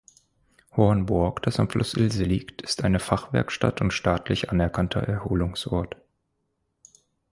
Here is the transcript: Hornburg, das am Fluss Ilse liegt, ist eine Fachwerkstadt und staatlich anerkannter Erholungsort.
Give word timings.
Hornburg, 0.75 1.43
das 1.43 1.59
am 1.59 1.69
Fluss 1.69 1.93
Ilse 1.93 2.23
liegt, 2.23 2.63
ist 2.63 2.83
eine 2.83 2.97
Fachwerkstadt 2.99 3.81
und 3.81 3.93
staatlich 3.93 4.49
anerkannter 4.49 5.01
Erholungsort. 5.01 5.95